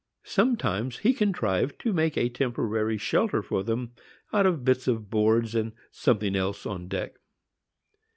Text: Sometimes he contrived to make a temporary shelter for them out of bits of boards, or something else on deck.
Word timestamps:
Sometimes 0.23 0.97
he 0.97 1.13
contrived 1.13 1.77
to 1.81 1.93
make 1.93 2.17
a 2.17 2.27
temporary 2.27 2.97
shelter 2.97 3.43
for 3.43 3.61
them 3.63 3.91
out 4.33 4.47
of 4.47 4.65
bits 4.65 4.87
of 4.87 5.11
boards, 5.11 5.55
or 5.55 5.73
something 5.91 6.35
else 6.35 6.65
on 6.65 6.87
deck. 6.87 7.17